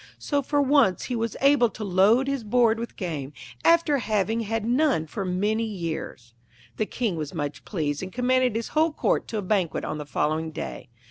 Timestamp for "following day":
10.07-10.89